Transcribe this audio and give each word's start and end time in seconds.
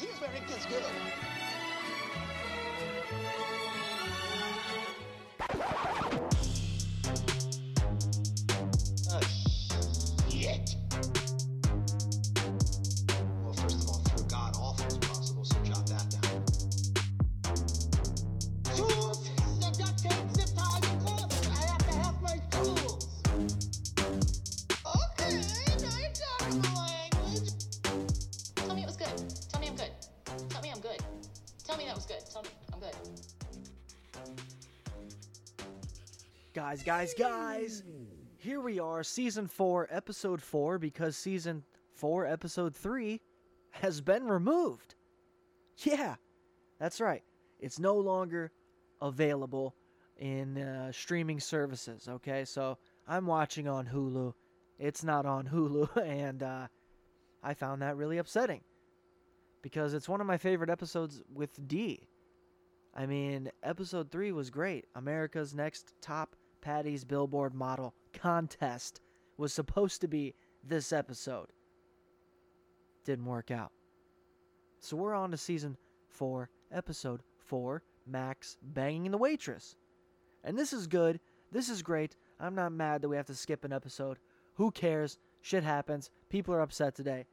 because 0.00 0.34
it 0.34 0.48
gets 0.48 0.66
good. 0.66 1.23
Tell 30.48 30.62
me 30.62 30.70
I'm 30.70 30.80
good. 30.80 31.00
Tell 31.64 31.76
me 31.76 31.86
that 31.86 31.94
was 31.94 32.06
good. 32.06 32.22
Tell 32.30 32.42
me 32.42 32.48
I'm 32.72 32.80
good. 32.80 32.94
Guys, 36.52 36.82
guys, 36.82 37.14
guys! 37.14 37.82
Here 38.36 38.60
we 38.60 38.78
are, 38.78 39.02
season 39.02 39.46
4, 39.48 39.88
episode 39.90 40.42
4, 40.42 40.78
because 40.78 41.16
season 41.16 41.64
4, 41.94 42.26
episode 42.26 42.74
3 42.76 43.20
has 43.70 44.00
been 44.00 44.24
removed. 44.24 44.94
Yeah, 45.78 46.16
that's 46.78 47.00
right. 47.00 47.22
It's 47.58 47.78
no 47.78 47.94
longer 47.96 48.52
available 49.00 49.74
in 50.18 50.58
uh, 50.58 50.92
streaming 50.92 51.40
services, 51.40 52.08
okay? 52.08 52.44
So 52.44 52.78
I'm 53.08 53.26
watching 53.26 53.66
on 53.66 53.86
Hulu. 53.86 54.34
It's 54.78 55.02
not 55.02 55.26
on 55.26 55.46
Hulu, 55.46 55.96
and 56.06 56.42
uh, 56.42 56.66
I 57.42 57.54
found 57.54 57.82
that 57.82 57.96
really 57.96 58.18
upsetting 58.18 58.60
because 59.64 59.94
it's 59.94 60.10
one 60.10 60.20
of 60.20 60.26
my 60.26 60.36
favorite 60.36 60.68
episodes 60.68 61.22
with 61.32 61.66
D. 61.66 62.06
I 62.94 63.06
mean, 63.06 63.50
episode 63.62 64.10
three 64.10 64.30
was 64.30 64.50
great. 64.50 64.84
America's 64.94 65.54
Next 65.54 65.94
Top 66.02 66.36
Paddy's 66.60 67.02
Billboard 67.02 67.54
Model 67.54 67.94
Contest 68.12 69.00
was 69.38 69.54
supposed 69.54 70.02
to 70.02 70.06
be 70.06 70.34
this 70.62 70.92
episode. 70.92 71.46
Didn't 73.06 73.24
work 73.24 73.50
out. 73.50 73.72
So 74.80 74.98
we're 74.98 75.14
on 75.14 75.30
to 75.30 75.38
season 75.38 75.78
four, 76.08 76.50
episode 76.70 77.22
four 77.38 77.82
Mac's 78.06 78.58
banging 78.60 79.12
the 79.12 79.18
waitress. 79.18 79.76
And 80.44 80.58
this 80.58 80.74
is 80.74 80.86
good. 80.86 81.20
This 81.52 81.70
is 81.70 81.82
great. 81.82 82.16
I'm 82.38 82.54
not 82.54 82.72
mad 82.72 83.00
that 83.00 83.08
we 83.08 83.16
have 83.16 83.26
to 83.28 83.34
skip 83.34 83.64
an 83.64 83.72
episode. 83.72 84.18
Who 84.56 84.70
cares? 84.70 85.16
Shit 85.40 85.64
happens. 85.64 86.10
People 86.28 86.52
are 86.52 86.60
upset 86.60 86.94
today. 86.94 87.24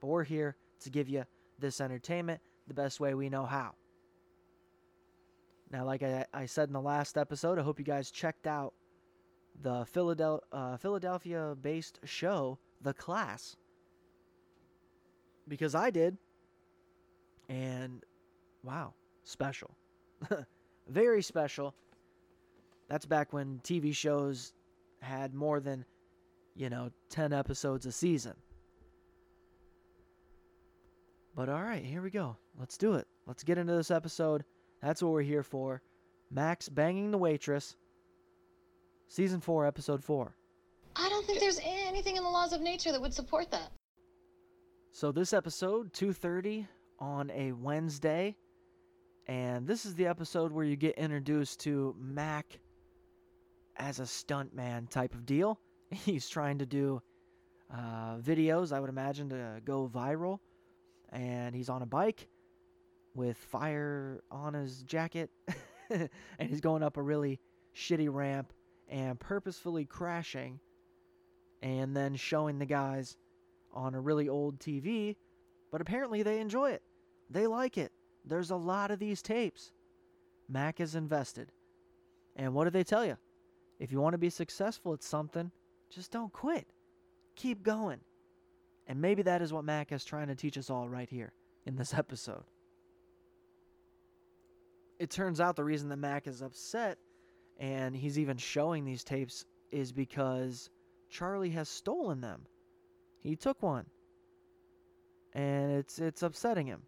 But 0.00 0.06
we're 0.06 0.24
here 0.24 0.56
to 0.80 0.90
give 0.90 1.10
you 1.10 1.26
this 1.64 1.80
entertainment 1.80 2.40
the 2.68 2.74
best 2.74 3.00
way 3.00 3.14
we 3.14 3.30
know 3.30 3.46
how. 3.46 3.74
Now, 5.70 5.86
like 5.86 6.02
I, 6.02 6.26
I 6.32 6.46
said 6.46 6.68
in 6.68 6.74
the 6.74 6.80
last 6.80 7.16
episode, 7.16 7.58
I 7.58 7.62
hope 7.62 7.78
you 7.78 7.84
guys 7.84 8.10
checked 8.10 8.46
out 8.46 8.74
the 9.62 9.86
Philadel- 9.92 10.42
uh, 10.52 10.76
Philadelphia 10.76 11.56
based 11.60 12.00
show, 12.04 12.58
The 12.82 12.92
Class. 12.92 13.56
Because 15.48 15.74
I 15.74 15.90
did. 15.90 16.18
And 17.48 18.04
wow, 18.62 18.94
special. 19.24 19.74
Very 20.88 21.22
special. 21.22 21.74
That's 22.88 23.06
back 23.06 23.32
when 23.32 23.60
TV 23.64 23.94
shows 23.94 24.52
had 25.00 25.34
more 25.34 25.60
than, 25.60 25.84
you 26.54 26.68
know, 26.68 26.90
10 27.08 27.32
episodes 27.32 27.86
a 27.86 27.92
season. 27.92 28.34
But 31.34 31.48
all 31.48 31.62
right, 31.62 31.84
here 31.84 32.02
we 32.02 32.10
go. 32.10 32.36
Let's 32.58 32.78
do 32.78 32.94
it. 32.94 33.06
Let's 33.26 33.42
get 33.42 33.58
into 33.58 33.74
this 33.74 33.90
episode. 33.90 34.44
That's 34.82 35.02
what 35.02 35.12
we're 35.12 35.22
here 35.22 35.42
for. 35.42 35.82
Mac's 36.30 36.68
banging 36.68 37.10
the 37.10 37.18
waitress. 37.18 37.76
Season 39.08 39.40
4, 39.40 39.66
episode 39.66 40.02
4. 40.02 40.34
I 40.96 41.08
don't 41.08 41.26
think 41.26 41.40
there's 41.40 41.60
anything 41.64 42.16
in 42.16 42.22
the 42.22 42.28
laws 42.28 42.52
of 42.52 42.60
nature 42.60 42.92
that 42.92 43.00
would 43.00 43.14
support 43.14 43.50
that. 43.50 43.72
So 44.92 45.10
this 45.10 45.32
episode 45.32 45.92
2:30 45.92 46.68
on 47.00 47.30
a 47.30 47.50
Wednesday 47.52 48.36
and 49.26 49.66
this 49.66 49.86
is 49.86 49.94
the 49.94 50.06
episode 50.06 50.52
where 50.52 50.64
you 50.64 50.76
get 50.76 50.96
introduced 50.96 51.60
to 51.60 51.96
Mac 51.98 52.60
as 53.76 53.98
a 53.98 54.04
stuntman 54.04 54.88
type 54.88 55.14
of 55.14 55.26
deal. 55.26 55.58
He's 55.90 56.28
trying 56.28 56.58
to 56.58 56.66
do 56.66 57.02
uh, 57.72 58.18
videos, 58.18 58.72
I 58.72 58.80
would 58.80 58.90
imagine, 58.90 59.30
to 59.30 59.60
go 59.64 59.90
viral. 59.92 60.38
And 61.14 61.54
he's 61.54 61.70
on 61.70 61.80
a 61.80 61.86
bike 61.86 62.28
with 63.14 63.36
fire 63.36 64.22
on 64.30 64.52
his 64.52 64.82
jacket. 64.82 65.30
and 65.90 66.10
he's 66.38 66.60
going 66.60 66.82
up 66.82 66.96
a 66.96 67.02
really 67.02 67.40
shitty 67.74 68.12
ramp 68.12 68.52
and 68.88 69.18
purposefully 69.18 69.84
crashing 69.84 70.60
and 71.62 71.96
then 71.96 72.14
showing 72.14 72.58
the 72.58 72.66
guys 72.66 73.16
on 73.72 73.94
a 73.94 74.00
really 74.00 74.28
old 74.28 74.58
TV. 74.58 75.16
But 75.70 75.80
apparently 75.80 76.22
they 76.22 76.40
enjoy 76.40 76.72
it. 76.72 76.82
They 77.30 77.46
like 77.46 77.78
it. 77.78 77.92
There's 78.24 78.50
a 78.50 78.56
lot 78.56 78.90
of 78.90 78.98
these 78.98 79.22
tapes. 79.22 79.72
Mac 80.48 80.80
is 80.80 80.94
invested. 80.94 81.50
And 82.36 82.54
what 82.54 82.64
do 82.64 82.70
they 82.70 82.84
tell 82.84 83.04
you? 83.04 83.16
If 83.78 83.92
you 83.92 84.00
want 84.00 84.14
to 84.14 84.18
be 84.18 84.30
successful 84.30 84.92
at 84.92 85.02
something, 85.02 85.50
just 85.90 86.10
don't 86.10 86.32
quit. 86.32 86.66
Keep 87.36 87.62
going. 87.62 88.00
And 88.86 89.00
maybe 89.00 89.22
that 89.22 89.42
is 89.42 89.52
what 89.52 89.64
Mac 89.64 89.92
is 89.92 90.04
trying 90.04 90.28
to 90.28 90.34
teach 90.34 90.58
us 90.58 90.70
all 90.70 90.88
right 90.88 91.08
here 91.08 91.32
in 91.66 91.76
this 91.76 91.94
episode. 91.98 92.44
It 94.98 95.10
turns 95.10 95.40
out 95.40 95.56
the 95.56 95.64
reason 95.64 95.88
that 95.88 95.96
Mac 95.96 96.26
is 96.26 96.42
upset 96.42 96.98
and 97.58 97.94
he's 97.94 98.18
even 98.18 98.36
showing 98.36 98.84
these 98.84 99.04
tapes 99.04 99.44
is 99.70 99.92
because 99.92 100.70
Charlie 101.10 101.50
has 101.50 101.68
stolen 101.68 102.20
them. 102.20 102.46
He 103.20 103.36
took 103.36 103.62
one. 103.62 103.86
And 105.32 105.72
it's 105.72 105.98
it's 105.98 106.22
upsetting 106.22 106.66
him. 106.66 106.82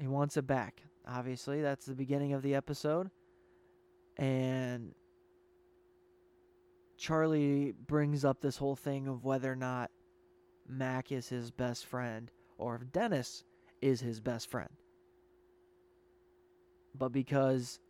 He 0.00 0.08
wants 0.08 0.36
it 0.36 0.46
back. 0.46 0.82
Obviously, 1.06 1.62
that's 1.62 1.86
the 1.86 1.94
beginning 1.94 2.32
of 2.32 2.42
the 2.42 2.54
episode. 2.54 3.10
And 4.16 4.94
Charlie 7.02 7.74
brings 7.88 8.24
up 8.24 8.40
this 8.40 8.58
whole 8.58 8.76
thing 8.76 9.08
of 9.08 9.24
whether 9.24 9.50
or 9.50 9.56
not 9.56 9.90
Mac 10.68 11.10
is 11.10 11.28
his 11.28 11.50
best 11.50 11.84
friend 11.84 12.30
or 12.58 12.76
if 12.76 12.92
Dennis 12.92 13.42
is 13.80 14.00
his 14.00 14.20
best 14.20 14.48
friend. 14.48 14.70
But 16.96 17.08
because 17.08 17.80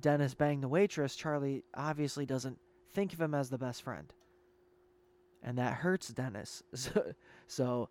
Dennis 0.00 0.32
banged 0.32 0.62
the 0.62 0.68
waitress, 0.68 1.14
Charlie 1.14 1.62
obviously 1.74 2.24
doesn't 2.24 2.58
think 2.94 3.12
of 3.12 3.20
him 3.20 3.34
as 3.34 3.50
the 3.50 3.58
best 3.58 3.82
friend. 3.82 4.10
And 5.42 5.58
that 5.58 5.74
hurts 5.74 6.08
Dennis. 6.08 6.62
So, 7.48 7.90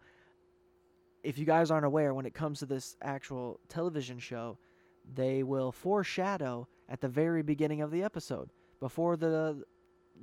if 1.22 1.38
you 1.38 1.46
guys 1.46 1.70
aren't 1.70 1.86
aware, 1.86 2.16
when 2.16 2.26
it 2.26 2.34
comes 2.34 2.58
to 2.60 2.66
this 2.66 2.98
actual 3.04 3.60
television 3.70 4.18
show, 4.18 4.58
they 5.14 5.44
will 5.44 5.72
foreshadow 5.72 6.68
at 6.90 7.00
the 7.00 7.10
very 7.10 7.44
beginning 7.44 7.82
of 7.82 7.92
the 7.92 8.02
episode, 8.02 8.50
before 8.80 9.16
the 9.18 9.64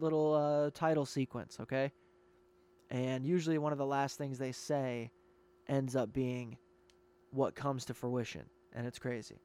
little 0.01 0.35
uh, 0.35 0.71
title 0.73 1.07
sequence, 1.07 1.59
okay? 1.61 1.93
And 2.91 3.27
usually 3.27 3.59
one 3.59 3.73
of 3.73 3.79
the 3.79 3.87
last 3.87 4.19
things 4.19 4.39
they 4.39 4.53
say 4.53 5.11
ends 5.69 5.95
up 5.95 6.13
being 6.13 6.57
what 7.31 7.55
comes 7.55 7.85
to 7.87 7.95
fruition. 7.95 8.45
And 8.73 8.87
it's 8.87 8.99
crazy. 8.99 9.37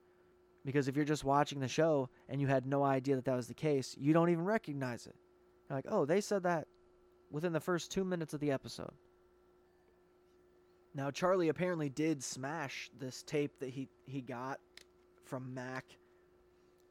Because 0.66 0.88
if 0.88 0.96
you're 0.96 1.06
just 1.06 1.25
watching 1.25 1.59
the 1.59 1.68
show 1.68 2.09
and 2.30 2.40
you 2.40 2.47
had 2.47 2.66
no 2.66 2.84
idea 2.84 3.16
that 3.16 3.25
that 3.25 3.36
was 3.36 3.47
the 3.47 3.53
case, 3.53 3.96
you 4.00 4.14
don't 4.14 4.30
even 4.30 4.46
recognize 4.46 5.06
it. 5.06 5.16
You're 5.69 5.78
like, 5.78 5.86
oh, 5.90 6.06
they 6.06 6.22
said 6.22 6.44
that 6.44 6.68
within 7.31 7.52
the 7.52 7.59
first 7.59 7.91
two 7.91 8.06
minutes 8.06 8.34
of 8.34 8.40
the 8.40 8.52
episode. 8.52 8.94
Now, 10.96 11.09
Charlie 11.09 11.50
apparently 11.50 11.90
did 11.90 12.23
smash 12.23 12.91
this 12.97 13.23
tape 13.23 13.52
that 13.59 13.70
he, 13.70 13.90
he 14.06 14.22
got 14.22 14.59
from 15.26 15.53
Mac. 15.53 15.85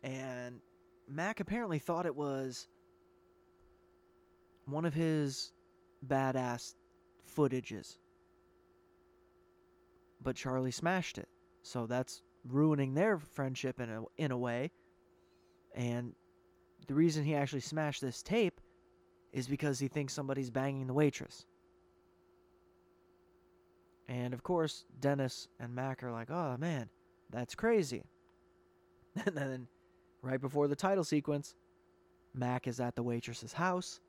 And 0.02 0.60
Mac 1.08 1.40
apparently 1.40 1.78
thought 1.78 2.04
it 2.04 2.16
was 2.16 2.66
one 4.66 4.84
of 4.84 4.94
his 4.94 5.52
badass 6.06 6.74
footages. 7.36 7.98
But 10.22 10.36
Charlie 10.36 10.70
smashed 10.70 11.18
it. 11.18 11.28
So 11.62 11.86
that's 11.86 12.22
ruining 12.48 12.94
their 12.94 13.18
friendship 13.18 13.80
in 13.80 13.90
a, 13.90 14.02
in 14.16 14.30
a 14.30 14.38
way. 14.38 14.70
And 15.74 16.14
the 16.86 16.94
reason 16.94 17.24
he 17.24 17.34
actually 17.34 17.60
smashed 17.60 18.00
this 18.00 18.22
tape 18.22 18.60
is 19.32 19.46
because 19.46 19.78
he 19.78 19.88
thinks 19.88 20.12
somebody's 20.12 20.50
banging 20.50 20.86
the 20.86 20.92
waitress. 20.92 21.46
And 24.08 24.34
of 24.34 24.42
course, 24.42 24.84
Dennis 25.00 25.48
and 25.58 25.74
Mac 25.74 26.02
are 26.02 26.12
like, 26.12 26.30
oh 26.30 26.56
man, 26.58 26.88
that's 27.30 27.54
crazy. 27.54 28.04
And 29.26 29.36
then, 29.36 29.68
right 30.22 30.40
before 30.40 30.68
the 30.68 30.76
title 30.76 31.04
sequence, 31.04 31.54
Mac 32.34 32.66
is 32.66 32.80
at 32.80 32.96
the 32.96 33.02
waitress's 33.02 33.52
house. 33.52 34.00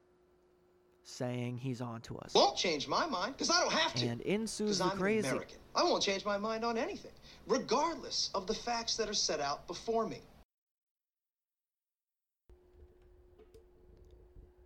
Saying 1.03 1.57
he's 1.57 1.81
on 1.81 2.01
to 2.01 2.17
us. 2.17 2.33
Won't 2.33 2.57
change 2.57 2.87
my 2.87 3.05
mind, 3.05 3.33
because 3.33 3.49
I 3.49 3.59
don't 3.59 3.73
have 3.73 3.93
to. 3.95 4.07
And 4.07 4.21
ensues 4.21 4.77
Because 4.77 4.79
the 4.79 4.85
I'm 4.85 4.97
crazy. 4.97 5.27
American. 5.27 5.57
I 5.75 5.83
won't 5.83 6.03
change 6.03 6.25
my 6.25 6.37
mind 6.37 6.63
on 6.63 6.77
anything, 6.77 7.11
regardless 7.47 8.29
of 8.33 8.47
the 8.47 8.53
facts 8.53 8.95
that 8.97 9.09
are 9.09 9.13
set 9.13 9.39
out 9.39 9.67
before 9.67 10.07
me. 10.07 10.21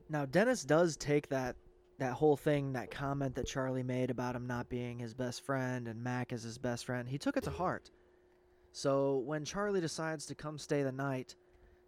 Now 0.10 0.26
Dennis 0.26 0.64
does 0.64 0.96
take 0.96 1.28
that 1.30 1.56
that 2.00 2.14
whole 2.14 2.38
thing, 2.38 2.74
that 2.74 2.92
comment 2.92 3.34
that 3.36 3.48
Charlie 3.48 3.82
made 3.82 4.12
about 4.12 4.36
him 4.36 4.46
not 4.46 4.70
being 4.70 5.00
his 5.00 5.16
best 5.16 5.44
friend 5.44 5.88
and 5.88 6.04
Mac 6.04 6.32
is 6.32 6.44
his 6.44 6.60
best 6.60 6.86
friend. 6.86 7.10
He 7.10 7.18
took 7.18 7.38
it 7.38 7.44
to 7.46 7.50
heart. 7.50 7.90
So 8.72 9.24
when 9.26 9.44
Charlie 9.44 9.82
decides 9.82 10.28
to 10.28 10.36
come 10.36 10.60
stay 10.60 10.84
the 10.84 10.92
night, 10.92 11.36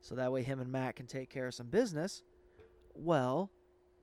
so 0.02 0.16
that 0.16 0.32
way 0.32 0.42
him 0.42 0.60
and 0.60 0.72
Mac 0.72 0.96
can 0.96 1.06
take 1.06 1.30
care 1.30 1.46
of 1.46 1.54
some 1.54 1.68
business, 1.68 2.24
well, 2.96 3.52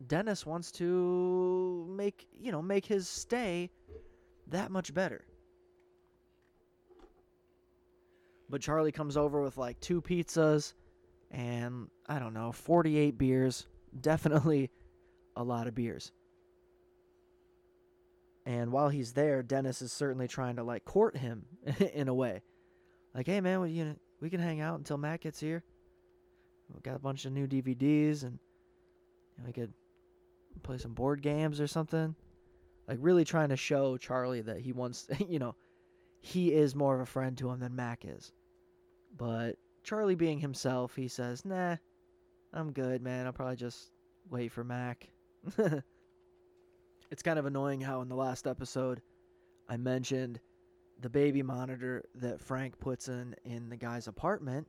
Dennis 0.05 0.45
wants 0.45 0.71
to 0.73 1.87
make 1.89 2.27
you 2.39 2.53
know 2.53 2.63
make 2.63 2.85
his 2.85 3.09
stay 3.09 3.71
that 4.49 4.71
much 4.71 4.93
better. 4.93 5.25
But 8.49 8.61
Charlie 8.61 8.93
comes 8.93 9.17
over 9.17 9.43
with 9.43 9.57
like 9.57 9.81
two 9.81 10.01
pizzas 10.01 10.73
and 11.31 11.89
I 12.09 12.19
don't 12.19 12.35
know, 12.35 12.53
48 12.53 13.19
beers. 13.19 13.67
Definitely 14.01 14.71
a 15.37 15.43
lot 15.43 15.67
of 15.67 15.75
beers. 15.75 16.13
And 18.45 18.71
while 18.71 18.89
he's 18.89 19.13
there, 19.13 19.43
Dennis 19.43 19.83
is 19.83 19.93
certainly 19.93 20.29
trying 20.29 20.57
to 20.57 20.63
like 20.63 20.85
court 20.85 21.17
him 21.17 21.47
in 21.95 22.09
a 22.09 22.15
way. 22.15 22.43
Like, 23.15 23.27
hey 23.27 23.41
man, 23.41 23.61
we, 23.61 23.71
you 23.71 23.85
know, 23.85 23.97
we 24.21 24.31
can 24.31 24.41
hang 24.41 24.61
out 24.61 24.79
until 24.79 24.99
Matt 24.99 25.23
gets 25.23 25.41
here. 25.41 25.65
We 26.73 26.81
got 26.81 26.97
a 26.97 27.01
bunch 27.01 27.25
of 27.25 27.33
new 27.33 27.47
DVDs 27.47 28.23
and 28.23 28.39
we 29.45 29.53
could 29.53 29.73
play 30.61 30.79
some 30.79 30.95
board 30.95 31.23
games 31.23 31.61
or 31.61 31.67
something. 31.67 32.15
Like 32.89 32.99
really 33.01 33.25
trying 33.25 33.49
to 33.49 33.57
show 33.57 33.97
Charlie 33.97 34.43
that 34.43 34.61
he 34.61 34.73
wants, 34.73 35.07
you 35.29 35.39
know, 35.39 35.55
he 36.21 36.53
is 36.53 36.75
more 36.75 36.95
of 36.95 37.01
a 37.01 37.07
friend 37.07 37.37
to 37.39 37.51
him 37.51 37.61
than 37.61 37.77
Mac 37.77 38.05
is. 38.05 38.33
But 39.17 39.57
Charlie 39.83 40.15
being 40.15 40.39
himself, 40.41 40.95
he 40.97 41.09
says, 41.09 41.45
"Nah, 41.45 41.77
I'm 42.53 42.73
good, 42.73 43.03
man. 43.03 43.27
I'll 43.27 43.33
probably 43.33 43.57
just 43.57 43.93
wait 44.31 44.53
for 44.53 44.65
Mac." 44.65 45.09
it's 47.11 47.23
kind 47.23 47.39
of 47.39 47.47
annoying 47.47 47.81
how 47.81 48.01
in 48.03 48.09
the 48.09 48.17
last 48.17 48.47
episode 48.47 49.01
I 49.69 49.77
mentioned 49.77 50.41
the 51.01 51.11
baby 51.11 51.43
monitor 51.43 52.05
that 52.17 52.41
Frank 52.41 52.79
puts 52.81 53.09
in 53.09 53.35
in 53.45 53.69
the 53.69 53.77
guy's 53.77 54.09
apartment 54.09 54.67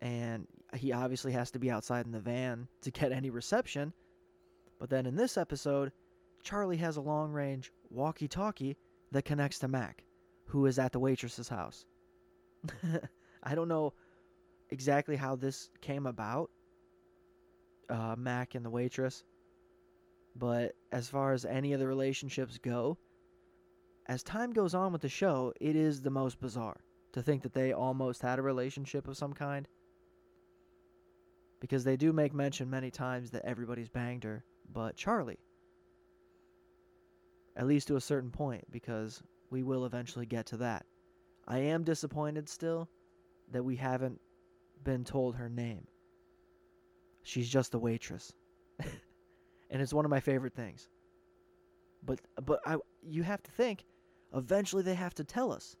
and 0.00 0.46
he 0.74 0.92
obviously 0.92 1.32
has 1.32 1.50
to 1.52 1.58
be 1.58 1.70
outside 1.70 2.06
in 2.06 2.12
the 2.12 2.20
van 2.20 2.68
to 2.82 2.90
get 2.90 3.12
any 3.12 3.30
reception. 3.30 3.92
But 4.80 4.88
then 4.88 5.06
in 5.06 5.14
this 5.14 5.36
episode, 5.36 5.92
Charlie 6.42 6.78
has 6.78 6.96
a 6.96 7.02
long 7.02 7.32
range 7.32 7.70
walkie 7.90 8.28
talkie 8.28 8.78
that 9.12 9.26
connects 9.26 9.58
to 9.60 9.68
Mac, 9.68 10.02
who 10.46 10.64
is 10.66 10.78
at 10.78 10.92
the 10.92 10.98
waitress's 10.98 11.48
house. 11.48 11.84
I 13.42 13.54
don't 13.54 13.68
know 13.68 13.92
exactly 14.70 15.16
how 15.16 15.36
this 15.36 15.68
came 15.82 16.06
about, 16.06 16.50
uh, 17.90 18.14
Mac 18.16 18.54
and 18.54 18.64
the 18.64 18.70
waitress, 18.70 19.22
but 20.34 20.74
as 20.92 21.08
far 21.08 21.32
as 21.32 21.44
any 21.44 21.74
of 21.74 21.80
the 21.80 21.86
relationships 21.86 22.58
go, 22.58 22.96
as 24.06 24.22
time 24.22 24.52
goes 24.52 24.74
on 24.74 24.92
with 24.92 25.02
the 25.02 25.08
show, 25.08 25.52
it 25.60 25.76
is 25.76 26.00
the 26.00 26.10
most 26.10 26.40
bizarre 26.40 26.80
to 27.12 27.22
think 27.22 27.42
that 27.42 27.52
they 27.52 27.72
almost 27.72 28.22
had 28.22 28.38
a 28.38 28.42
relationship 28.42 29.08
of 29.08 29.16
some 29.16 29.34
kind. 29.34 29.68
Because 31.60 31.84
they 31.84 31.96
do 31.96 32.12
make 32.12 32.32
mention 32.32 32.70
many 32.70 32.90
times 32.90 33.30
that 33.32 33.44
everybody's 33.44 33.88
banged 33.88 34.24
her, 34.24 34.44
but 34.72 34.96
Charlie. 34.96 35.38
At 37.56 37.66
least 37.66 37.88
to 37.88 37.96
a 37.96 38.00
certain 38.00 38.30
point, 38.30 38.64
because 38.70 39.22
we 39.50 39.62
will 39.62 39.84
eventually 39.84 40.26
get 40.26 40.46
to 40.46 40.56
that. 40.58 40.86
I 41.46 41.58
am 41.58 41.82
disappointed 41.82 42.48
still 42.48 42.88
that 43.50 43.64
we 43.64 43.76
haven't 43.76 44.20
been 44.84 45.04
told 45.04 45.34
her 45.34 45.48
name. 45.48 45.86
She's 47.22 47.48
just 47.48 47.74
a 47.74 47.78
waitress. 47.78 48.32
and 48.78 49.82
it's 49.82 49.92
one 49.92 50.04
of 50.04 50.10
my 50.10 50.20
favorite 50.20 50.54
things. 50.54 50.88
But 52.04 52.20
but 52.44 52.60
I 52.64 52.76
you 53.02 53.22
have 53.24 53.42
to 53.42 53.50
think 53.50 53.84
eventually 54.34 54.82
they 54.82 54.94
have 54.94 55.14
to 55.14 55.24
tell 55.24 55.52
us. 55.52 55.76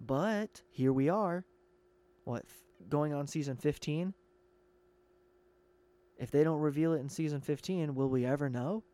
But 0.00 0.62
here 0.70 0.92
we 0.92 1.08
are. 1.08 1.44
What 2.24 2.44
going 2.88 3.12
on 3.12 3.26
season 3.26 3.56
15? 3.56 4.14
If 6.20 6.30
they 6.30 6.44
don't 6.44 6.60
reveal 6.60 6.92
it 6.92 7.00
in 7.00 7.08
season 7.08 7.40
15, 7.40 7.94
will 7.94 8.10
we 8.10 8.26
ever 8.26 8.50
know? 8.50 8.84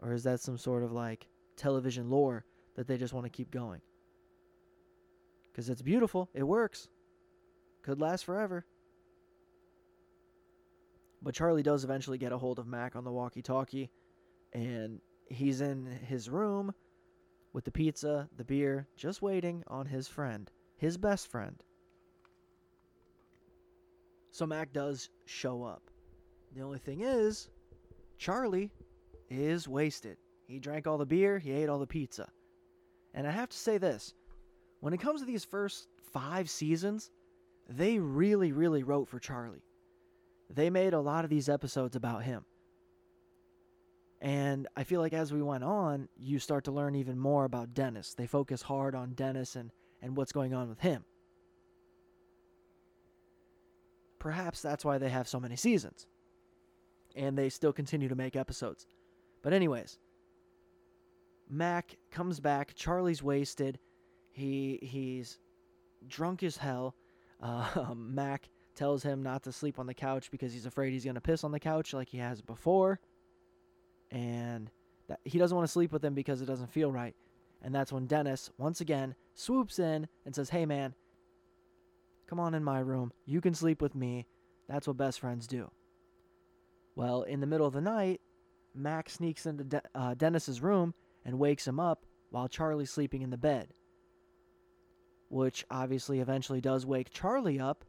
Or 0.00 0.14
is 0.14 0.24
that 0.24 0.40
some 0.40 0.56
sort 0.56 0.82
of 0.82 0.92
like 0.92 1.28
television 1.56 2.08
lore 2.08 2.46
that 2.74 2.88
they 2.88 2.96
just 2.96 3.12
want 3.12 3.26
to 3.26 3.30
keep 3.30 3.50
going? 3.50 3.82
Because 5.44 5.68
it's 5.68 5.82
beautiful, 5.82 6.30
it 6.32 6.42
works, 6.42 6.88
could 7.82 8.00
last 8.00 8.24
forever. 8.24 8.64
But 11.20 11.34
Charlie 11.34 11.62
does 11.62 11.84
eventually 11.84 12.16
get 12.16 12.32
a 12.32 12.38
hold 12.38 12.58
of 12.58 12.66
Mac 12.66 12.96
on 12.96 13.04
the 13.04 13.12
walkie 13.12 13.42
talkie, 13.42 13.90
and 14.54 15.02
he's 15.28 15.60
in 15.60 15.84
his 15.84 16.30
room 16.30 16.72
with 17.52 17.64
the 17.64 17.70
pizza, 17.70 18.26
the 18.34 18.44
beer, 18.44 18.88
just 18.96 19.20
waiting 19.20 19.62
on 19.66 19.84
his 19.84 20.08
friend, 20.08 20.50
his 20.78 20.96
best 20.96 21.28
friend. 21.30 21.62
So 24.32 24.46
Mac 24.46 24.72
does 24.72 25.10
show 25.26 25.62
up. 25.62 25.82
The 26.56 26.62
only 26.62 26.78
thing 26.78 27.02
is, 27.02 27.50
Charlie 28.16 28.70
is 29.28 29.68
wasted. 29.68 30.16
He 30.46 30.58
drank 30.58 30.86
all 30.86 30.98
the 30.98 31.06
beer, 31.06 31.38
he 31.38 31.52
ate 31.52 31.68
all 31.68 31.78
the 31.78 31.86
pizza. 31.86 32.28
And 33.14 33.26
I 33.26 33.30
have 33.30 33.50
to 33.50 33.56
say 33.56 33.78
this 33.78 34.14
when 34.80 34.94
it 34.94 35.00
comes 35.00 35.20
to 35.20 35.26
these 35.26 35.44
first 35.44 35.88
five 36.12 36.48
seasons, 36.48 37.10
they 37.68 37.98
really, 37.98 38.52
really 38.52 38.82
wrote 38.82 39.06
for 39.06 39.18
Charlie. 39.18 39.64
They 40.48 40.70
made 40.70 40.94
a 40.94 41.00
lot 41.00 41.24
of 41.24 41.30
these 41.30 41.48
episodes 41.48 41.94
about 41.94 42.24
him. 42.24 42.44
And 44.22 44.66
I 44.76 44.84
feel 44.84 45.00
like 45.00 45.12
as 45.12 45.32
we 45.32 45.42
went 45.42 45.64
on, 45.64 46.08
you 46.16 46.38
start 46.38 46.64
to 46.64 46.72
learn 46.72 46.94
even 46.94 47.18
more 47.18 47.44
about 47.44 47.74
Dennis. 47.74 48.14
They 48.14 48.26
focus 48.26 48.62
hard 48.62 48.94
on 48.94 49.12
Dennis 49.14 49.56
and, 49.56 49.72
and 50.00 50.16
what's 50.16 50.32
going 50.32 50.54
on 50.54 50.68
with 50.68 50.80
him. 50.80 51.04
Perhaps 54.22 54.62
that's 54.62 54.84
why 54.84 54.98
they 54.98 55.08
have 55.08 55.26
so 55.26 55.40
many 55.40 55.56
seasons. 55.56 56.06
And 57.16 57.36
they 57.36 57.48
still 57.48 57.72
continue 57.72 58.08
to 58.08 58.14
make 58.14 58.36
episodes. 58.36 58.86
But, 59.42 59.52
anyways, 59.52 59.98
Mac 61.50 61.96
comes 62.12 62.38
back. 62.38 62.72
Charlie's 62.76 63.20
wasted. 63.20 63.80
He 64.30 64.78
he's 64.80 65.40
drunk 66.06 66.44
as 66.44 66.56
hell. 66.56 66.94
Uh, 67.42 67.94
Mac 67.96 68.48
tells 68.76 69.02
him 69.02 69.24
not 69.24 69.42
to 69.42 69.50
sleep 69.50 69.80
on 69.80 69.88
the 69.88 69.92
couch 69.92 70.30
because 70.30 70.52
he's 70.52 70.66
afraid 70.66 70.92
he's 70.92 71.04
gonna 71.04 71.20
piss 71.20 71.42
on 71.42 71.50
the 71.50 71.58
couch 71.58 71.92
like 71.92 72.08
he 72.08 72.18
has 72.18 72.40
before, 72.40 73.00
and 74.12 74.70
that 75.08 75.18
he 75.24 75.36
doesn't 75.36 75.56
want 75.56 75.66
to 75.66 75.72
sleep 75.72 75.90
with 75.90 76.04
him 76.04 76.14
because 76.14 76.40
it 76.40 76.46
doesn't 76.46 76.72
feel 76.72 76.92
right. 76.92 77.16
And 77.60 77.74
that's 77.74 77.92
when 77.92 78.06
Dennis 78.06 78.52
once 78.56 78.80
again 78.80 79.16
swoops 79.34 79.80
in 79.80 80.06
and 80.24 80.32
says, 80.32 80.50
"Hey 80.50 80.64
man, 80.64 80.94
come 82.32 82.40
on 82.40 82.54
in 82.54 82.64
my 82.64 82.78
room. 82.78 83.12
You 83.26 83.42
can 83.42 83.52
sleep 83.52 83.82
with 83.82 83.94
me. 83.94 84.26
That's 84.66 84.86
what 84.86 84.96
best 84.96 85.20
friends 85.20 85.46
do." 85.46 85.70
Well, 86.94 87.24
in 87.24 87.40
the 87.40 87.46
middle 87.46 87.66
of 87.66 87.74
the 87.74 87.82
night, 87.82 88.22
Mac 88.74 89.10
sneaks 89.10 89.44
into 89.44 89.64
De- 89.64 89.82
uh, 89.94 90.14
Dennis's 90.14 90.62
room 90.62 90.94
and 91.26 91.38
wakes 91.38 91.68
him 91.68 91.78
up 91.78 92.06
while 92.30 92.48
Charlie's 92.48 92.90
sleeping 92.90 93.20
in 93.20 93.28
the 93.28 93.36
bed. 93.36 93.74
Which 95.28 95.66
obviously 95.70 96.20
eventually 96.20 96.62
does 96.62 96.86
wake 96.86 97.10
Charlie 97.10 97.60
up, 97.60 97.84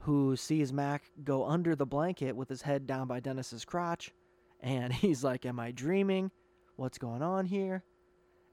who 0.00 0.36
sees 0.36 0.74
Mac 0.74 1.10
go 1.24 1.46
under 1.46 1.74
the 1.74 1.86
blanket 1.86 2.36
with 2.36 2.50
his 2.50 2.60
head 2.60 2.86
down 2.86 3.06
by 3.06 3.20
Dennis's 3.20 3.64
crotch. 3.64 4.12
And 4.60 4.92
he's 4.92 5.24
like, 5.24 5.46
Am 5.46 5.58
I 5.58 5.70
dreaming? 5.70 6.32
What's 6.76 6.98
going 6.98 7.22
on 7.22 7.46
here? 7.46 7.82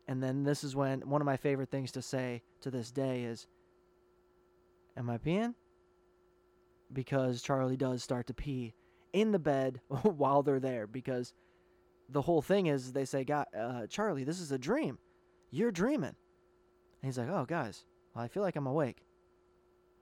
And 0.08 0.24
then 0.24 0.44
this 0.44 0.64
is 0.64 0.74
when 0.74 1.02
one 1.02 1.20
of 1.20 1.26
my 1.26 1.36
favorite 1.36 1.70
things 1.70 1.92
to 1.92 2.02
say 2.02 2.44
to 2.62 2.72
this 2.72 2.92
day 2.92 3.26
is, 3.26 3.46
Am 4.98 5.10
I 5.10 5.18
peeing? 5.18 5.54
Because 6.92 7.42
Charlie 7.42 7.78
does 7.78 8.04
start 8.04 8.28
to 8.28 8.34
pee 8.34 8.74
in 9.14 9.32
the 9.32 9.40
bed 9.40 9.80
while 10.04 10.42
they're 10.44 10.60
there 10.60 10.88
because 10.88 11.34
the 12.10 12.22
whole 12.22 12.42
thing 12.42 12.68
is 12.68 12.94
they 12.94 13.06
say, 13.06 13.24
God, 13.24 13.46
uh, 13.58 13.86
Charlie, 13.88 14.24
this 14.24 14.40
is 14.40 14.52
a 14.52 14.58
dream. 14.58 14.98
You're 15.52 15.72
dreaming. 15.72 16.16
And 17.02 17.04
he's 17.04 17.18
like, 17.18 17.30
oh, 17.30 17.46
guys, 17.46 17.86
well, 18.14 18.24
I 18.24 18.28
feel 18.28 18.44
like 18.44 18.56
I'm 18.56 18.68
awake. 18.68 19.04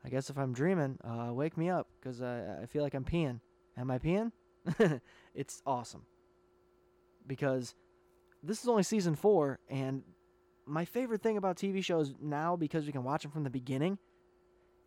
I 0.04 0.10
guess 0.10 0.30
if 0.30 0.38
I'm 0.38 0.54
dreaming, 0.54 0.98
uh, 1.04 1.34
wake 1.34 1.58
me 1.58 1.70
up 1.70 1.88
because 2.00 2.22
I, 2.22 2.62
I 2.62 2.66
feel 2.68 2.84
like 2.84 2.94
I'm 2.94 3.04
peeing. 3.04 3.40
Am 3.76 3.90
I 3.90 3.98
peeing? 3.98 4.32
it's 5.34 5.62
awesome. 5.66 6.06
Because 7.28 7.74
this 8.44 8.62
is 8.62 8.70
only 8.70 8.84
season 8.84 9.16
four, 9.16 9.60
and 9.68 10.04
my 10.68 10.86
favorite 10.86 11.24
thing 11.24 11.38
about 11.38 11.58
TV 11.58 11.84
shows 11.84 12.14
now, 12.22 12.56
because 12.56 12.86
we 12.86 12.92
can 12.92 13.04
watch 13.04 13.24
them 13.24 13.32
from 13.32 13.44
the 13.44 13.50
beginning, 13.50 13.98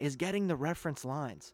is 0.00 0.16
getting 0.16 0.46
the 0.46 0.56
reference 0.56 1.04
lines. 1.04 1.52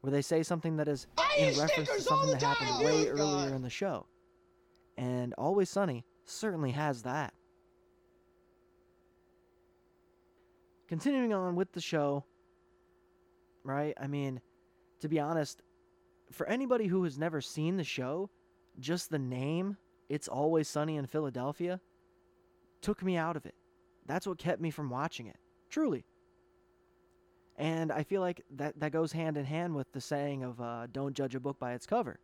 where 0.00 0.10
they 0.10 0.20
say 0.22 0.42
something 0.42 0.76
that 0.76 0.86
is 0.86 1.06
in 1.38 1.58
reference 1.58 1.88
to 1.88 2.00
something 2.02 2.30
that 2.32 2.42
happened 2.42 2.68
time, 2.68 2.84
way 2.84 3.08
earlier 3.08 3.48
God. 3.48 3.52
in 3.52 3.62
the 3.62 3.70
show. 3.70 4.06
And 4.98 5.32
Always 5.38 5.70
Sunny 5.70 6.04
certainly 6.26 6.72
has 6.72 7.02
that. 7.04 7.32
Continuing 10.88 11.32
on 11.32 11.56
with 11.56 11.72
the 11.72 11.80
show, 11.80 12.24
right? 13.64 13.94
I 13.98 14.06
mean, 14.06 14.40
to 15.00 15.08
be 15.08 15.18
honest, 15.18 15.62
for 16.30 16.46
anybody 16.46 16.86
who 16.86 17.02
has 17.04 17.18
never 17.18 17.40
seen 17.40 17.76
the 17.76 17.84
show, 17.84 18.28
just 18.78 19.08
the 19.10 19.18
name, 19.18 19.76
It's 20.10 20.28
Always 20.28 20.68
Sunny 20.68 20.96
in 20.96 21.06
Philadelphia, 21.06 21.80
took 22.82 23.02
me 23.02 23.16
out 23.16 23.36
of 23.36 23.46
it. 23.46 23.54
That's 24.06 24.26
what 24.26 24.36
kept 24.38 24.60
me 24.60 24.70
from 24.70 24.90
watching 24.90 25.26
it. 25.26 25.36
Truly. 25.70 26.04
And 27.56 27.92
I 27.92 28.02
feel 28.02 28.20
like 28.20 28.42
that, 28.56 28.78
that 28.80 28.92
goes 28.92 29.12
hand 29.12 29.36
in 29.36 29.44
hand 29.44 29.74
with 29.74 29.92
the 29.92 30.00
saying 30.00 30.42
of 30.42 30.60
uh, 30.60 30.86
don't 30.90 31.14
judge 31.14 31.34
a 31.34 31.40
book 31.40 31.58
by 31.58 31.74
its 31.74 31.86
cover. 31.86 32.18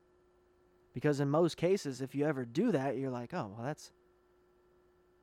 Because 0.92 1.20
in 1.20 1.30
most 1.30 1.56
cases, 1.56 2.00
if 2.00 2.14
you 2.14 2.26
ever 2.26 2.44
do 2.44 2.72
that, 2.72 2.96
you're 2.96 3.10
like, 3.10 3.32
oh, 3.32 3.52
well, 3.54 3.66
that's. 3.66 3.92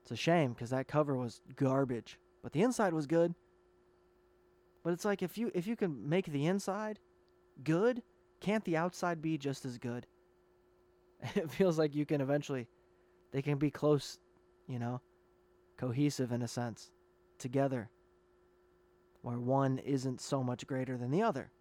It's 0.03 0.11
a 0.11 0.15
shame 0.15 0.53
because 0.53 0.69
that 0.69 0.87
cover 0.87 1.17
was 1.17 1.41
garbage. 1.57 2.17
But 2.41 2.53
the 2.53 2.61
inside 2.61 2.93
was 2.93 3.07
good. 3.07 3.35
But 4.81 4.93
it's 4.93 5.03
like 5.03 5.21
if 5.21 5.37
you 5.37 5.51
if 5.53 5.67
you 5.67 5.75
can 5.75 6.07
make 6.07 6.27
the 6.27 6.45
inside 6.45 6.99
good, 7.65 8.01
can't 8.39 8.63
the 8.63 8.77
outside 8.77 9.21
be 9.21 9.37
just 9.37 9.65
as 9.65 9.77
good? 9.77 10.07
It 11.35 11.51
feels 11.51 11.77
like 11.77 11.93
you 11.93 12.05
can 12.05 12.21
eventually 12.21 12.67
they 13.31 13.41
can 13.41 13.57
be 13.57 13.69
close, 13.69 14.19
you 14.67 14.79
know, 14.79 15.01
cohesive 15.75 16.31
in 16.31 16.41
a 16.41 16.47
sense, 16.47 16.91
together. 17.37 17.89
Where 19.21 19.39
one 19.39 19.79
isn't 19.79 20.21
so 20.21 20.43
much 20.43 20.67
greater 20.67 20.97
than 20.97 21.11
the 21.11 21.23
other. 21.23 21.51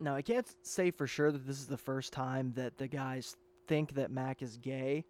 Now, 0.00 0.14
I 0.14 0.22
can't 0.22 0.46
say 0.62 0.90
for 0.90 1.06
sure 1.06 1.30
that 1.30 1.46
this 1.46 1.58
is 1.58 1.66
the 1.66 1.76
first 1.76 2.12
time 2.12 2.52
that 2.56 2.78
the 2.78 2.88
guys 2.88 3.36
think 3.66 3.94
that 3.94 4.10
Mac 4.10 4.42
is 4.42 4.56
gay. 4.58 5.04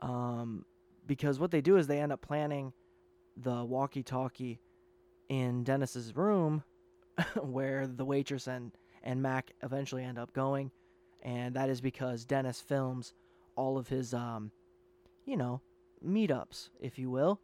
Um, 0.00 0.64
because 1.06 1.38
what 1.38 1.50
they 1.50 1.60
do 1.60 1.76
is 1.76 1.86
they 1.86 2.00
end 2.00 2.12
up 2.12 2.20
planning 2.20 2.72
the 3.36 3.64
walkie 3.64 4.02
talkie 4.02 4.60
in 5.28 5.64
Dennis's 5.64 6.16
room 6.16 6.62
where 7.42 7.86
the 7.86 8.04
waitress 8.04 8.46
and, 8.46 8.72
and 9.02 9.22
Mac 9.22 9.52
eventually 9.62 10.02
end 10.02 10.18
up 10.18 10.32
going. 10.32 10.70
And 11.22 11.54
that 11.54 11.68
is 11.68 11.80
because 11.80 12.24
Dennis 12.24 12.60
films 12.60 13.14
all 13.56 13.78
of 13.78 13.88
his, 13.88 14.12
um, 14.14 14.50
you 15.24 15.36
know, 15.36 15.60
meetups, 16.06 16.70
if 16.80 16.98
you 16.98 17.10
will. 17.10 17.40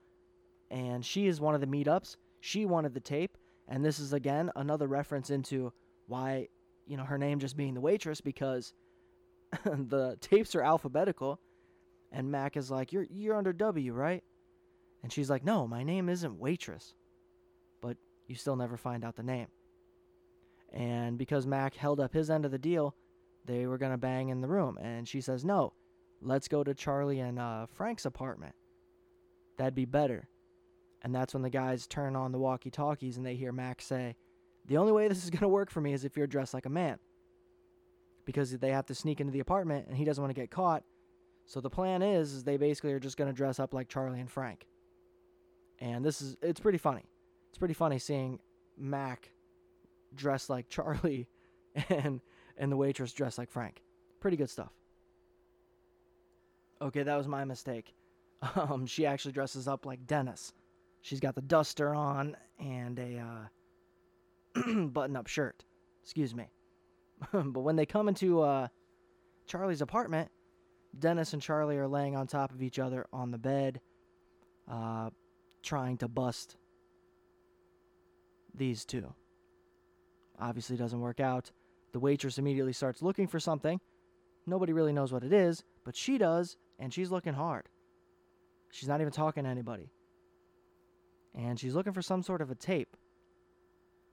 And 0.71 1.05
she 1.05 1.27
is 1.27 1.41
one 1.41 1.55
of 1.55 1.61
the 1.61 1.67
meetups. 1.67 2.17
She 2.43 2.67
wanted 2.67 2.93
the 2.93 3.01
tape. 3.01 3.39
And 3.69 3.85
this 3.85 4.01
is, 4.01 4.13
again, 4.13 4.51
another 4.57 4.89
reference 4.89 5.31
into 5.31 5.73
why, 6.09 6.49
you 6.87 6.97
know, 6.97 7.05
her 7.05 7.17
name 7.17 7.39
just 7.39 7.57
being 7.57 7.75
the 7.75 7.81
waitress 7.81 8.21
because 8.21 8.75
the 9.65 10.17
tapes 10.21 10.57
are 10.57 10.63
alphabetical. 10.63 11.39
And 12.11 12.33
Mac 12.33 12.57
is 12.57 12.71
like, 12.71 12.93
"You're 12.93 13.07
you're 13.09 13.37
under 13.37 13.53
W, 13.53 13.93
right?" 13.95 14.25
And 15.03 15.13
she's 15.13 15.31
like, 15.31 15.45
"No, 15.45 15.69
my 15.69 15.85
name 15.85 16.09
isn't 16.09 16.39
waitress." 16.39 16.95
But 17.81 17.97
you 18.27 18.35
still 18.35 18.57
never 18.57 18.77
find 18.77 19.05
out 19.05 19.15
the 19.15 19.23
name. 19.23 19.47
And 20.73 21.17
because 21.17 21.47
Mac 21.47 21.75
held 21.75 22.01
up 22.01 22.13
his 22.13 22.29
end 22.29 22.45
of 22.45 22.51
the 22.51 22.59
deal, 22.59 22.97
they 23.47 23.67
were 23.67 23.79
gonna 23.79 23.97
bang 23.97 24.31
in 24.31 24.41
the 24.41 24.49
room. 24.49 24.77
And 24.83 25.09
she 25.09 25.21
says, 25.21 25.45
"No, 25.45 25.75
let's 26.21 26.49
go 26.49 26.65
to 26.65 26.75
Charlie 26.75 27.21
and 27.21 27.39
uh, 27.39 27.67
Frank's 27.67 28.05
apartment. 28.05 28.57
That'd 29.57 29.77
be 29.77 29.87
better." 29.87 30.29
And 31.03 31.15
that's 31.15 31.35
when 31.35 31.43
the 31.43 31.51
guys 31.51 31.87
turn 31.87 32.17
on 32.17 32.33
the 32.33 32.39
walkie-talkies 32.39 33.17
and 33.17 33.27
they 33.27 33.35
hear 33.35 33.53
Mac 33.53 33.83
say, 33.83 34.17
"The 34.67 34.77
only 34.77 34.93
way 34.93 35.09
this 35.09 35.25
is 35.25 35.31
gonna 35.31 35.49
work 35.49 35.71
for 35.71 35.81
me 35.81 35.93
is 35.93 36.05
if 36.05 36.17
you're 36.17 36.27
dressed 36.27 36.55
like 36.55 36.67
a 36.67 36.71
man." 36.71 36.99
Because 38.25 38.57
they 38.57 38.71
have 38.71 38.87
to 38.87 38.95
sneak 38.95 39.21
into 39.21 39.33
the 39.33 39.41
apartment, 39.41 39.89
and 39.89 39.97
he 39.97 40.05
doesn't 40.05 40.23
want 40.23 40.33
to 40.33 40.41
get 40.41 40.51
caught. 40.51 40.85
So 41.45 41.61
the 41.61 41.71
plan 41.71 42.03
is, 42.03 42.33
is 42.33 42.45
they 42.45 42.57
basically 42.57 42.93
are 42.93 43.01
just 43.01 43.17
going 43.17 43.29
to 43.29 43.37
dress 43.37 43.59
up 43.59 43.75
like 43.75 43.89
Charlie 43.89 44.21
and 44.21 44.31
Frank. 44.31 44.67
And 45.81 46.05
this 46.05 46.23
is 46.23 46.37
it's 46.41 46.61
pretty 46.61 46.79
funny. 46.79 47.05
It's 47.49 47.59
pretty 47.59 47.75
funny 47.75 47.99
seeing 47.99 48.39
Mac 48.79 49.33
dressed 50.15 50.49
like 50.49 50.69
Charlie 50.71 51.29
and 51.89 52.21
and 52.57 52.71
the 52.71 52.77
waitress 52.77 53.13
dressed 53.13 53.39
like 53.39 53.51
Frank. 53.51 53.83
Pretty 54.21 54.37
good 54.37 54.51
stuff. 54.51 54.73
Okay, 56.81 57.03
that 57.03 57.17
was 57.17 57.29
my 57.29 57.45
mistake. 57.45 57.95
Um, 58.57 58.87
she 58.87 59.07
actually 59.07 59.31
dresses 59.31 59.69
up 59.69 59.87
like 59.87 60.05
Dennis. 60.05 60.53
She's 61.03 61.21
got 61.21 61.35
the 61.35 61.43
duster 61.43 61.95
on 61.95 62.37
and 62.59 62.99
a 62.99 63.51
uh, 64.57 64.87
button-up 64.87 65.27
shirt. 65.27 65.65
Excuse 66.03 66.35
me. 66.35 66.47
but 67.33 67.61
when 67.61 67.77
they 67.77 67.87
come 67.87 68.09
into 68.09 68.41
uh, 68.41 68.69
Charlie's 69.47 69.83
apartment, 69.83 70.31
Dennis 70.99 71.33
and 71.33 71.43
Charlie 71.43 71.77
are 71.77 71.89
laying 71.89 72.17
on 72.17 72.27
top 72.27 72.53
of 72.53 72.63
each 72.63 72.79
other 72.79 73.07
on 73.13 73.31
the 73.31 73.39
bed, 73.39 73.81
uh, 74.71 75.11
trying 75.63 75.99
to 75.99 76.09
bust 76.09 76.57
these 78.55 78.85
two. 78.85 79.13
Obviously, 80.39 80.77
doesn't 80.77 81.01
work 81.01 81.21
out. 81.21 81.51
The 81.93 82.01
waitress 82.01 82.39
immediately 82.39 82.73
starts 82.73 83.03
looking 83.03 83.27
for 83.27 83.41
something. 83.41 83.81
Nobody 84.47 84.73
really 84.73 84.93
knows 84.93 85.13
what 85.13 85.25
it 85.25 85.33
is, 85.33 85.63
but 85.85 85.97
she 85.97 86.19
does, 86.19 86.57
and 86.79 86.93
she's 86.93 87.11
looking 87.11 87.35
hard. 87.35 87.69
She's 88.71 88.89
not 88.89 89.01
even 89.01 89.13
talking 89.13 89.45
to 89.45 89.51
anybody. 89.51 89.91
And 91.35 91.59
she's 91.59 91.75
looking 91.75 91.93
for 91.93 92.03
some 92.03 92.23
sort 92.23 92.41
of 92.43 92.51
a 92.51 92.55
tape, 92.55 92.97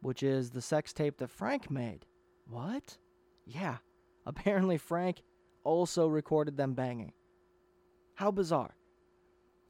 which 0.01 0.23
is 0.23 0.51
the 0.51 0.61
sex 0.61 0.93
tape 0.93 1.17
that 1.17 1.29
Frank 1.29 1.69
made. 1.69 2.05
What? 2.47 2.97
Yeah. 3.45 3.77
Apparently, 4.25 4.77
Frank 4.77 5.21
also 5.63 6.07
recorded 6.07 6.55
them 6.57 6.73
banging. 6.73 7.13
How 8.15 8.31
bizarre. 8.31 8.75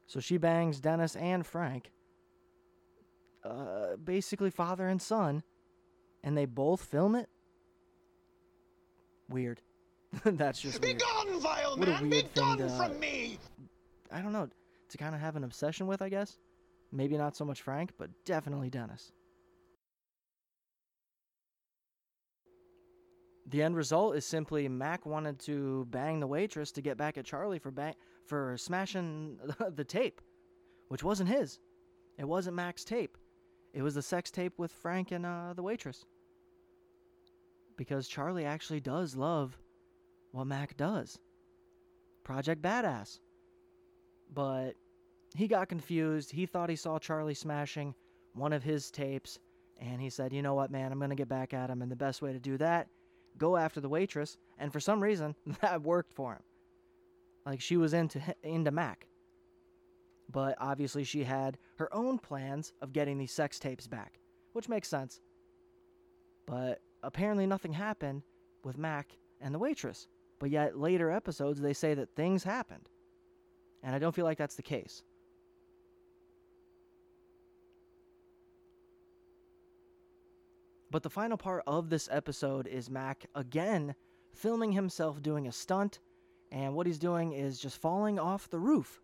So 0.06 0.18
she 0.20 0.38
bangs 0.38 0.80
Dennis 0.80 1.14
and 1.16 1.46
Frank, 1.46 1.92
uh, 3.44 3.96
basically 4.02 4.50
father 4.50 4.88
and 4.88 5.00
son, 5.00 5.44
and 6.24 6.36
they 6.36 6.46
both 6.46 6.82
film 6.84 7.14
it? 7.14 7.28
Weird. 9.28 9.60
That's 10.24 10.60
just 10.60 10.80
Be 10.82 10.88
weird. 10.88 11.00
gone, 11.00 11.40
vile 11.40 11.76
What 11.76 11.88
man! 11.88 12.10
Be 12.10 12.22
gone 12.34 12.58
to- 12.58 12.68
from 12.70 12.98
me! 12.98 13.38
I 14.10 14.20
don't 14.20 14.32
know, 14.32 14.48
to 14.88 14.98
kind 14.98 15.14
of 15.14 15.20
have 15.20 15.36
an 15.36 15.44
obsession 15.44 15.86
with, 15.86 16.02
I 16.02 16.08
guess. 16.08 16.36
Maybe 16.92 17.16
not 17.16 17.36
so 17.36 17.44
much 17.44 17.62
Frank, 17.62 17.92
but 17.98 18.10
definitely 18.24 18.70
Dennis. 18.70 19.12
The 23.48 23.62
end 23.62 23.76
result 23.76 24.16
is 24.16 24.24
simply 24.24 24.68
Mac 24.68 25.06
wanted 25.06 25.38
to 25.40 25.86
bang 25.90 26.20
the 26.20 26.26
waitress 26.26 26.70
to 26.72 26.82
get 26.82 26.96
back 26.96 27.18
at 27.18 27.24
Charlie 27.24 27.58
for 27.58 27.70
bang- 27.70 27.96
for 28.26 28.56
smashing 28.56 29.38
the 29.74 29.84
tape, 29.84 30.20
which 30.88 31.02
wasn't 31.02 31.30
his. 31.30 31.58
It 32.18 32.28
wasn't 32.28 32.56
Mac's 32.56 32.84
tape. 32.84 33.16
It 33.72 33.82
was 33.82 33.94
the 33.94 34.02
sex 34.02 34.30
tape 34.30 34.58
with 34.58 34.72
Frank 34.72 35.10
and 35.10 35.26
uh, 35.26 35.52
the 35.54 35.62
waitress. 35.62 36.04
Because 37.76 38.08
Charlie 38.08 38.44
actually 38.44 38.80
does 38.80 39.16
love 39.16 39.58
what 40.32 40.46
Mac 40.46 40.76
does. 40.76 41.18
Project 42.24 42.62
Badass. 42.62 43.18
But 44.32 44.74
he 45.34 45.46
got 45.46 45.68
confused. 45.68 46.30
He 46.30 46.46
thought 46.46 46.70
he 46.70 46.76
saw 46.76 46.98
Charlie 46.98 47.34
smashing 47.34 47.94
one 48.34 48.52
of 48.52 48.62
his 48.62 48.90
tapes, 48.90 49.38
and 49.78 50.00
he 50.00 50.10
said, 50.10 50.32
"You 50.32 50.42
know 50.42 50.54
what, 50.54 50.70
man? 50.70 50.92
I'm 50.92 51.00
gonna 51.00 51.14
get 51.14 51.28
back 51.28 51.54
at 51.54 51.70
him, 51.70 51.82
and 51.82 51.90
the 51.90 51.96
best 51.96 52.22
way 52.22 52.32
to 52.32 52.40
do 52.40 52.56
that, 52.58 52.88
go 53.38 53.56
after 53.56 53.80
the 53.80 53.88
waitress." 53.88 54.36
And 54.58 54.72
for 54.72 54.80
some 54.80 55.02
reason, 55.02 55.34
that 55.60 55.82
worked 55.82 56.12
for 56.12 56.34
him. 56.34 56.42
Like 57.46 57.60
she 57.60 57.76
was 57.76 57.94
into 57.94 58.20
into 58.42 58.70
Mac. 58.70 59.06
But 60.32 60.56
obviously, 60.58 61.04
she 61.04 61.24
had 61.24 61.58
her 61.76 61.92
own 61.92 62.18
plans 62.18 62.72
of 62.80 62.92
getting 62.92 63.18
these 63.18 63.32
sex 63.32 63.58
tapes 63.58 63.88
back, 63.88 64.20
which 64.52 64.68
makes 64.68 64.88
sense. 64.88 65.20
But 66.46 66.80
apparently, 67.02 67.46
nothing 67.46 67.72
happened 67.72 68.22
with 68.64 68.78
Mac 68.78 69.16
and 69.40 69.54
the 69.54 69.58
waitress. 69.58 70.06
But 70.38 70.50
yet, 70.50 70.78
later 70.78 71.10
episodes, 71.10 71.60
they 71.60 71.72
say 71.72 71.94
that 71.94 72.14
things 72.14 72.44
happened. 72.44 72.88
And 73.82 73.94
I 73.94 73.98
don't 73.98 74.14
feel 74.14 74.24
like 74.24 74.38
that's 74.38 74.54
the 74.54 74.62
case. 74.62 75.02
But 80.90 81.02
the 81.02 81.10
final 81.10 81.36
part 81.36 81.62
of 81.66 81.88
this 81.88 82.08
episode 82.10 82.66
is 82.66 82.90
Mac 82.90 83.26
again 83.34 83.94
filming 84.34 84.72
himself 84.72 85.22
doing 85.22 85.46
a 85.46 85.52
stunt, 85.52 86.00
and 86.50 86.74
what 86.74 86.86
he's 86.86 86.98
doing 86.98 87.32
is 87.32 87.58
just 87.60 87.80
falling 87.80 88.18
off 88.18 88.48
the 88.50 88.58
roof 88.58 89.00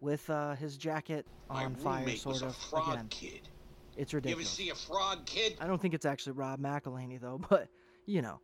with 0.00 0.28
uh, 0.30 0.54
his 0.54 0.76
jacket 0.76 1.26
My 1.50 1.64
on 1.64 1.74
fire, 1.74 2.00
roommate 2.00 2.18
sort 2.20 2.34
was 2.34 2.42
a 2.42 2.46
of. 2.46 2.56
frog 2.56 2.92
Again, 2.94 3.06
kid. 3.10 3.48
it's 3.96 4.14
ridiculous. 4.14 4.58
You 4.58 4.70
ever 4.70 4.76
see 4.76 4.84
a 4.84 4.86
frog 4.86 5.26
kid? 5.26 5.56
I 5.60 5.66
don't 5.66 5.80
think 5.80 5.92
it's 5.94 6.06
actually 6.06 6.32
Rob 6.32 6.60
McElhenney 6.60 7.20
though, 7.20 7.40
but 7.50 7.68
you 8.06 8.22
know, 8.22 8.40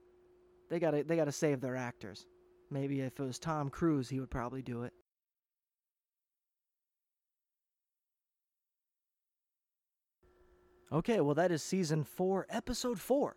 they 0.69 0.79
gotta 0.79 1.05
they 1.05 1.17
gotta 1.17 1.33
save 1.33 1.61
their 1.61 1.77
actors. 1.77 2.27
Maybe 2.71 3.01
if 3.01 3.19
it 3.19 3.23
was 3.23 3.39
Tom 3.39 3.71
Cruise, 3.71 4.09
he 4.09 4.21
would 4.21 4.31
probably 4.31 4.63
do 4.63 4.83
it. 4.83 4.93
Okay, 10.95 11.21
well 11.21 11.35
that 11.35 11.51
is 11.51 11.61
season 11.63 12.05
four, 12.05 12.47
episode 12.49 13.01
four. 13.01 13.37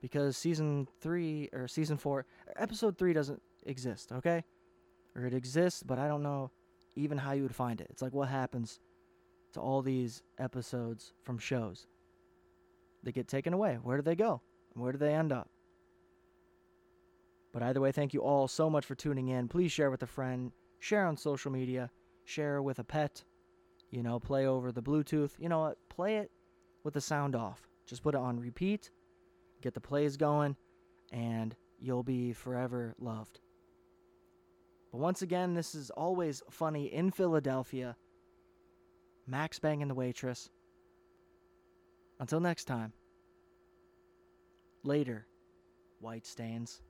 because 0.00 0.36
season 0.36 0.86
three 1.00 1.48
or 1.52 1.66
season 1.66 1.96
four, 1.96 2.24
episode 2.56 2.96
three 2.96 3.12
doesn't 3.12 3.42
exist, 3.66 4.12
okay? 4.12 4.44
Or 5.16 5.26
it 5.26 5.34
exists, 5.34 5.82
but 5.82 5.98
I 5.98 6.06
don't 6.06 6.22
know 6.22 6.52
even 6.94 7.18
how 7.18 7.32
you 7.32 7.42
would 7.42 7.54
find 7.54 7.80
it. 7.80 7.88
It's 7.90 8.02
like 8.02 8.14
what 8.14 8.28
happens 8.28 8.78
to 9.54 9.60
all 9.60 9.82
these 9.82 10.22
episodes 10.38 11.14
from 11.24 11.38
shows. 11.38 11.86
They 13.02 13.12
get 13.12 13.26
taken 13.28 13.52
away. 13.52 13.78
Where 13.82 13.96
do 13.96 14.02
they 14.02 14.14
go? 14.14 14.40
Where 14.74 14.92
do 14.92 14.98
they 14.98 15.14
end 15.14 15.32
up? 15.32 15.48
But 17.52 17.62
either 17.62 17.80
way, 17.80 17.92
thank 17.92 18.14
you 18.14 18.20
all 18.20 18.46
so 18.46 18.68
much 18.70 18.84
for 18.84 18.94
tuning 18.94 19.28
in. 19.28 19.48
Please 19.48 19.72
share 19.72 19.90
with 19.90 20.02
a 20.02 20.06
friend, 20.06 20.52
share 20.78 21.06
on 21.06 21.16
social 21.16 21.50
media, 21.50 21.90
share 22.24 22.62
with 22.62 22.78
a 22.78 22.84
pet. 22.84 23.24
You 23.90 24.02
know, 24.02 24.20
play 24.20 24.46
over 24.46 24.70
the 24.70 24.82
Bluetooth. 24.82 25.30
You 25.38 25.48
know 25.48 25.60
what? 25.60 25.78
Play 25.88 26.18
it 26.18 26.30
with 26.84 26.94
the 26.94 27.00
sound 27.00 27.34
off. 27.34 27.68
Just 27.86 28.02
put 28.02 28.14
it 28.14 28.20
on 28.20 28.38
repeat, 28.38 28.90
get 29.62 29.74
the 29.74 29.80
plays 29.80 30.16
going, 30.16 30.56
and 31.12 31.56
you'll 31.78 32.02
be 32.02 32.32
forever 32.32 32.94
loved. 32.98 33.40
But 34.92 34.98
once 34.98 35.22
again, 35.22 35.54
this 35.54 35.74
is 35.74 35.90
always 35.90 36.42
funny 36.50 36.86
in 36.86 37.10
Philadelphia. 37.10 37.96
Mac's 39.26 39.58
banging 39.58 39.88
the 39.88 39.94
waitress. 39.94 40.48
Until 42.20 42.40
next 42.40 42.64
time. 42.64 42.92
Later, 44.82 45.26
white 46.00 46.26
stains. 46.26 46.80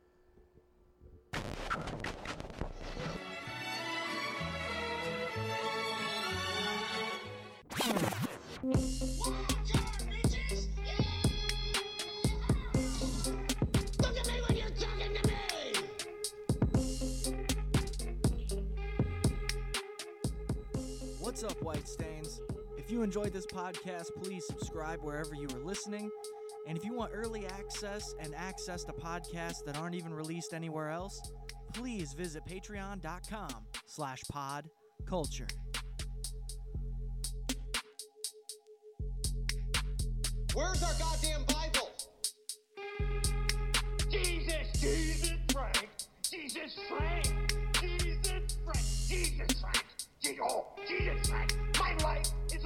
you 22.98 23.04
enjoyed 23.04 23.32
this 23.32 23.46
podcast, 23.46 24.06
please 24.20 24.44
subscribe 24.44 24.98
wherever 25.02 25.32
you 25.32 25.46
are 25.54 25.60
listening. 25.60 26.10
And 26.66 26.76
if 26.76 26.84
you 26.84 26.92
want 26.94 27.12
early 27.14 27.46
access 27.46 28.12
and 28.20 28.34
access 28.34 28.82
to 28.84 28.92
podcasts 28.92 29.64
that 29.66 29.78
aren't 29.78 29.94
even 29.94 30.12
released 30.12 30.52
anywhere 30.52 30.90
else, 30.90 31.20
please 31.74 32.12
visit 32.12 32.42
patreon.com 32.44 33.54
slash 33.86 34.20
pod 34.32 34.68
culture. 35.06 35.46
Where's 40.52 40.82
our 40.82 40.94
goddamn 40.98 41.44
Bible? 41.46 41.90
Jesus, 44.10 44.80
Jesus 44.80 45.38
Frank, 45.52 45.88
Jesus 46.28 46.76
Frank, 46.88 47.24
Jesus 47.80 48.56
Frank, 48.64 48.82
Jesus 49.06 49.60
Frank, 49.60 49.84
Jesus 50.20 50.40
Frank, 50.48 50.88
Jesus 50.88 51.28
Frank 51.28 51.67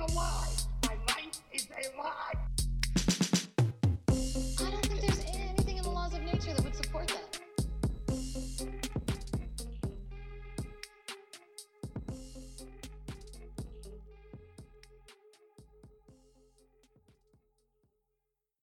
a 0.02 0.14
lie. 0.14 0.48
My 0.86 0.94
life 1.08 1.40
is 1.52 1.68
a 1.70 1.96
lie. 1.96 2.41